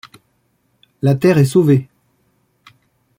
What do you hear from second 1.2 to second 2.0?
est sauvée.